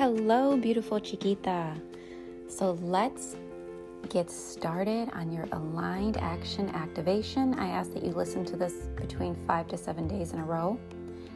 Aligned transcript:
Hello, 0.00 0.56
beautiful 0.56 0.98
Chiquita. 0.98 1.74
So 2.48 2.78
let's 2.80 3.36
get 4.08 4.30
started 4.30 5.10
on 5.12 5.30
your 5.30 5.46
aligned 5.52 6.16
action 6.16 6.70
activation. 6.70 7.52
I 7.58 7.68
ask 7.68 7.92
that 7.92 8.02
you 8.02 8.12
listen 8.12 8.42
to 8.46 8.56
this 8.56 8.72
between 8.96 9.36
five 9.46 9.68
to 9.68 9.76
seven 9.76 10.08
days 10.08 10.32
in 10.32 10.38
a 10.38 10.42
row. 10.42 10.80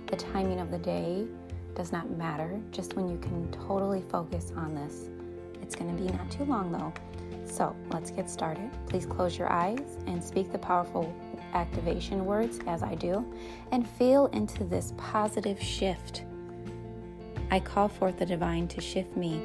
The 0.07 0.17
timing 0.17 0.61
of 0.61 0.71
the 0.71 0.79
day 0.79 1.27
does 1.75 1.93
not 1.93 2.09
matter, 2.13 2.59
just 2.71 2.97
when 2.97 3.07
you 3.07 3.19
can 3.19 3.53
totally 3.53 4.03
focus 4.09 4.51
on 4.57 4.75
this. 4.75 5.11
It's 5.61 5.77
going 5.77 5.95
to 5.95 6.03
be 6.03 6.09
not 6.09 6.31
too 6.31 6.45
long 6.45 6.73
though. 6.73 6.95
So 7.45 7.77
let's 7.91 8.11
get 8.13 8.31
started. 8.31 8.71
Please 8.89 9.05
close 9.05 9.37
your 9.37 9.53
eyes 9.53 9.99
and 10.07 10.25
speak 10.25 10.51
the 10.51 10.59
powerful 10.59 11.15
activation 11.53 12.25
words 12.25 12.61
as 12.67 12.83
I 12.83 12.95
do 12.95 13.31
and 13.73 13.87
feel 13.87 14.29
into 14.29 14.65
this 14.65 14.95
positive 14.97 15.61
shift. 15.61 16.25
I 17.51 17.61
call 17.61 17.89
forth 17.89 18.19
the 18.19 18.27
divine 18.27 18.69
to 18.69 18.81
shift 18.81 19.17
me 19.17 19.43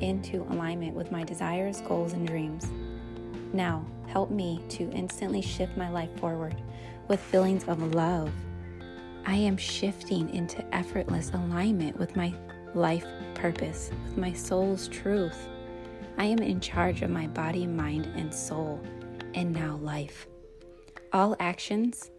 into 0.00 0.42
alignment 0.50 0.94
with 0.94 1.10
my 1.10 1.24
desires, 1.24 1.80
goals, 1.82 2.12
and 2.12 2.26
dreams. 2.26 2.66
Now, 3.52 3.84
help 4.06 4.30
me 4.30 4.62
to 4.70 4.90
instantly 4.90 5.42
shift 5.42 5.76
my 5.76 5.88
life 5.90 6.14
forward 6.18 6.56
with 7.08 7.20
feelings 7.20 7.64
of 7.64 7.94
love. 7.94 8.30
I 9.24 9.34
am 9.34 9.56
shifting 9.56 10.32
into 10.34 10.64
effortless 10.74 11.30
alignment 11.30 11.98
with 11.98 12.16
my 12.16 12.34
life 12.74 13.06
purpose, 13.34 13.90
with 14.04 14.16
my 14.16 14.32
soul's 14.32 14.88
truth. 14.88 15.48
I 16.18 16.24
am 16.24 16.38
in 16.38 16.60
charge 16.60 17.02
of 17.02 17.10
my 17.10 17.26
body, 17.28 17.66
mind, 17.66 18.06
and 18.16 18.32
soul, 18.32 18.80
and 19.34 19.52
now 19.52 19.76
life. 19.76 20.26
All 21.12 21.36
actions 21.40 22.10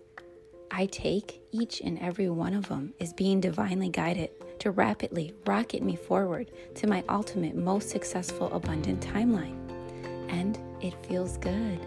I 0.70 0.86
take, 0.88 1.42
each 1.52 1.82
and 1.82 1.98
every 2.00 2.30
one 2.30 2.54
of 2.54 2.68
them, 2.68 2.94
is 3.00 3.14
being 3.14 3.40
divinely 3.40 3.90
guided 3.90 4.32
to 4.60 4.72
rapidly 4.72 5.34
rocket 5.46 5.84
me 5.84 5.96
forward 5.96 6.52
to 6.76 6.88
my 6.88 7.04
ultimate, 7.10 7.56
most 7.56 7.90
successful, 7.90 8.52
abundant 8.54 9.02
timeline. 9.02 9.58
And 10.30 10.60
it 10.82 10.94
feels 11.06 11.38
good. 11.38 11.80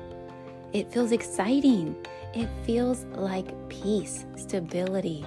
It 0.73 0.93
feels 0.93 1.13
exciting. 1.13 1.97
It 2.35 2.49
feels 2.65 3.05
like 3.13 3.69
peace, 3.69 4.25
stability. 4.37 5.25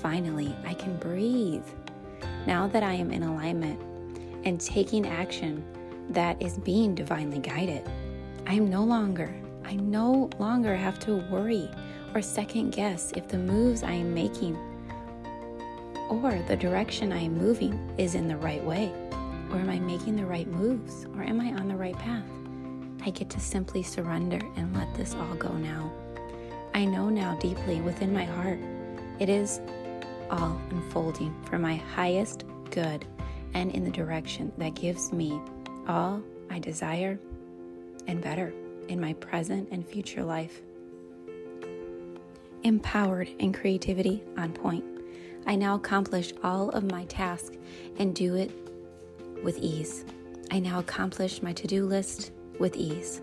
Finally, 0.00 0.54
I 0.64 0.74
can 0.74 0.96
breathe. 0.98 1.64
Now 2.46 2.66
that 2.68 2.82
I 2.82 2.94
am 2.94 3.10
in 3.10 3.22
alignment 3.22 3.80
and 4.44 4.60
taking 4.60 5.06
action 5.06 5.64
that 6.10 6.40
is 6.40 6.58
being 6.58 6.94
divinely 6.94 7.38
guided, 7.38 7.88
I 8.46 8.54
am 8.54 8.70
no 8.70 8.82
longer, 8.82 9.34
I 9.64 9.74
no 9.76 10.30
longer 10.38 10.74
have 10.74 10.98
to 11.00 11.16
worry 11.30 11.70
or 12.14 12.22
second 12.22 12.70
guess 12.70 13.12
if 13.14 13.28
the 13.28 13.36
moves 13.36 13.82
I 13.82 13.92
am 13.92 14.14
making 14.14 14.56
or 16.08 16.38
the 16.48 16.56
direction 16.56 17.12
I 17.12 17.20
am 17.20 17.36
moving 17.36 17.78
is 17.98 18.14
in 18.14 18.28
the 18.28 18.36
right 18.36 18.62
way? 18.64 18.92
Or 19.50 19.56
am 19.56 19.70
I 19.70 19.78
making 19.78 20.16
the 20.16 20.26
right 20.26 20.46
moves? 20.46 21.06
Or 21.16 21.22
am 21.22 21.40
I 21.40 21.52
on 21.52 21.68
the 21.68 21.76
right 21.76 21.98
path? 21.98 22.24
I 23.04 23.10
get 23.10 23.30
to 23.30 23.40
simply 23.40 23.82
surrender 23.82 24.40
and 24.56 24.76
let 24.76 24.94
this 24.94 25.14
all 25.14 25.34
go 25.34 25.52
now. 25.52 25.90
I 26.74 26.84
know 26.84 27.08
now 27.08 27.36
deeply 27.36 27.80
within 27.80 28.12
my 28.12 28.24
heart 28.24 28.58
it 29.18 29.28
is 29.28 29.60
all 30.30 30.60
unfolding 30.70 31.34
for 31.44 31.58
my 31.58 31.76
highest 31.76 32.44
good 32.70 33.04
and 33.54 33.72
in 33.72 33.84
the 33.84 33.90
direction 33.90 34.52
that 34.58 34.74
gives 34.74 35.12
me 35.12 35.40
all 35.86 36.22
I 36.50 36.58
desire 36.58 37.18
and 38.06 38.20
better 38.20 38.52
in 38.88 39.00
my 39.00 39.14
present 39.14 39.68
and 39.70 39.86
future 39.86 40.22
life. 40.22 40.60
Empowered 42.62 43.28
in 43.38 43.52
creativity 43.52 44.22
on 44.36 44.52
point. 44.52 44.84
I 45.48 45.56
now 45.56 45.76
accomplish 45.76 46.34
all 46.44 46.68
of 46.70 46.84
my 46.92 47.06
tasks 47.06 47.56
and 47.98 48.14
do 48.14 48.34
it 48.34 48.50
with 49.42 49.56
ease. 49.56 50.04
I 50.50 50.58
now 50.58 50.78
accomplish 50.78 51.40
my 51.42 51.54
to 51.54 51.66
do 51.66 51.86
list 51.86 52.32
with 52.60 52.76
ease. 52.76 53.22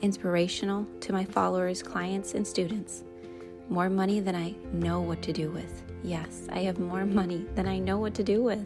Inspirational 0.00 0.86
to 1.00 1.12
my 1.12 1.26
followers, 1.26 1.82
clients, 1.82 2.32
and 2.32 2.46
students. 2.46 3.04
More 3.68 3.90
money 3.90 4.20
than 4.20 4.34
I 4.34 4.54
know 4.72 5.02
what 5.02 5.20
to 5.20 5.34
do 5.34 5.50
with. 5.50 5.82
Yes, 6.02 6.46
I 6.50 6.60
have 6.60 6.78
more 6.78 7.04
money 7.04 7.44
than 7.54 7.68
I 7.68 7.78
know 7.78 7.98
what 7.98 8.14
to 8.14 8.24
do 8.24 8.42
with. 8.42 8.64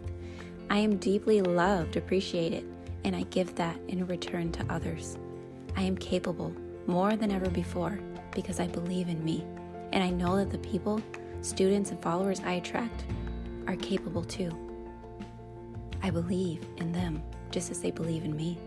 I 0.70 0.78
am 0.78 0.96
deeply 0.98 1.42
loved, 1.42 1.96
appreciated, 1.96 2.64
and 3.02 3.16
I 3.16 3.22
give 3.24 3.56
that 3.56 3.76
in 3.88 4.06
return 4.06 4.52
to 4.52 4.72
others. 4.72 5.18
I 5.76 5.82
am 5.82 5.96
capable 5.96 6.54
more 6.86 7.16
than 7.16 7.32
ever 7.32 7.50
before 7.50 7.98
because 8.32 8.60
I 8.60 8.68
believe 8.68 9.08
in 9.08 9.24
me, 9.24 9.44
and 9.92 10.04
I 10.04 10.10
know 10.10 10.36
that 10.36 10.50
the 10.50 10.58
people 10.58 11.02
students 11.42 11.90
and 11.90 12.00
followers 12.02 12.40
I 12.44 12.52
attract 12.52 13.04
are 13.66 13.76
capable 13.76 14.24
too. 14.24 14.50
I 16.02 16.10
believe 16.10 16.64
in 16.78 16.92
them 16.92 17.22
just 17.50 17.70
as 17.70 17.80
they 17.80 17.90
believe 17.90 18.24
in 18.24 18.36
me. 18.36 18.58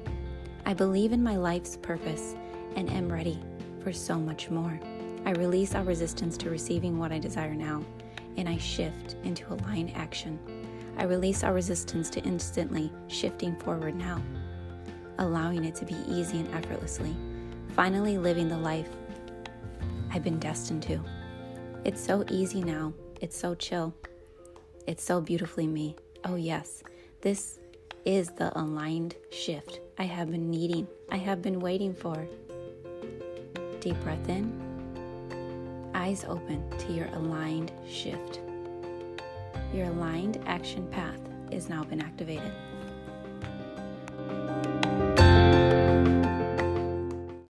I 0.66 0.74
believe 0.74 1.12
in 1.12 1.22
my 1.22 1.36
life's 1.36 1.78
purpose 1.78 2.36
and 2.76 2.90
am 2.90 3.12
ready 3.12 3.40
for 3.84 3.92
so 3.92 4.18
much 4.18 4.50
more. 4.50 4.80
I 5.26 5.32
release 5.32 5.76
our 5.76 5.84
resistance 5.84 6.38
to 6.38 6.50
receiving 6.50 6.98
what 6.98 7.12
I 7.12 7.20
desire 7.20 7.56
now, 7.56 7.84
and 8.38 8.48
I 8.48 8.58
shift 8.58 9.16
into 9.24 9.52
aligned 9.54 9.92
action. 9.96 10.40
I 10.98 11.04
release 11.04 11.44
our 11.44 11.54
resistance 11.54 12.10
to 12.12 12.22
instantly 12.24 12.92
shifting 13.08 13.56
forward 13.58 13.96
now, 13.96 14.22
allowing 15.20 15.66
it 15.66 15.76
to 15.76 15.86
be 15.86 15.96
easy 16.08 16.40
and 16.40 16.54
effortlessly, 16.54 17.16
finally 17.76 18.18
living 18.18 18.48
the 18.48 18.58
life 18.58 18.90
I've 20.12 20.24
been 20.24 20.40
destined 20.40 20.84
to. 20.84 21.04
It's 21.86 22.02
so 22.02 22.24
easy 22.30 22.62
now. 22.62 22.94
It's 23.20 23.38
so 23.38 23.56
chill. 23.56 23.94
It's 24.88 25.04
so 25.04 25.20
beautifully 25.20 25.68
me. 25.68 25.98
Oh, 26.24 26.36
yes, 26.36 26.82
this 27.20 27.60
is 28.06 28.30
the 28.30 28.58
aligned 28.58 29.16
shift 29.32 29.82
I 29.98 30.04
have 30.04 30.32
been 30.32 30.50
needing, 30.50 30.88
I 31.12 31.18
have 31.18 31.42
been 31.42 31.60
waiting 31.60 31.94
for. 31.94 32.26
Deep 33.82 34.00
breath 34.02 34.30
in, 34.30 35.92
eyes 35.94 36.24
open 36.24 36.70
to 36.80 36.94
your 36.94 37.08
aligned 37.08 37.74
shift. 37.86 38.40
Your 39.74 39.88
aligned 39.88 40.40
action 40.46 40.88
path 40.88 41.20
is 41.52 41.68
now 41.68 41.84
been 41.84 42.02
activated. 42.02 42.54